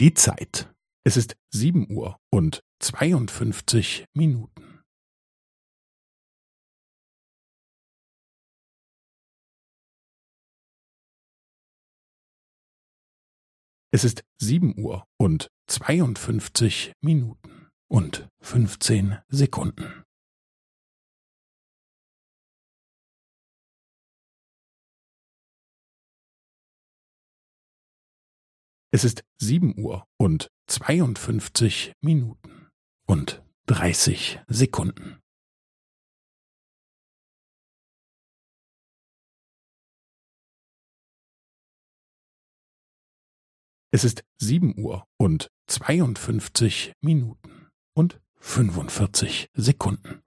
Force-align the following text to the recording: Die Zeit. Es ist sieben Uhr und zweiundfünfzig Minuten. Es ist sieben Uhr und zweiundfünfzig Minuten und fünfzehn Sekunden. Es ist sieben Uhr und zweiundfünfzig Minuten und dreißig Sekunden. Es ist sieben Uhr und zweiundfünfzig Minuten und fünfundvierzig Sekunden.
Die 0.00 0.14
Zeit. 0.14 0.72
Es 1.04 1.16
ist 1.16 1.36
sieben 1.52 1.90
Uhr 1.90 2.20
und 2.30 2.62
zweiundfünfzig 2.78 4.04
Minuten. 4.14 4.80
Es 13.90 14.04
ist 14.04 14.22
sieben 14.40 14.78
Uhr 14.78 15.04
und 15.18 15.48
zweiundfünfzig 15.66 16.92
Minuten 17.00 17.68
und 17.90 18.28
fünfzehn 18.40 19.18
Sekunden. 19.26 20.04
Es 28.90 29.04
ist 29.04 29.22
sieben 29.38 29.78
Uhr 29.78 30.06
und 30.18 30.48
zweiundfünfzig 30.66 31.92
Minuten 32.00 32.68
und 33.06 33.44
dreißig 33.66 34.40
Sekunden. 34.48 35.20
Es 43.90 44.04
ist 44.04 44.22
sieben 44.38 44.78
Uhr 44.78 45.04
und 45.18 45.48
zweiundfünfzig 45.66 46.92
Minuten 47.02 47.68
und 47.94 48.20
fünfundvierzig 48.36 49.48
Sekunden. 49.54 50.22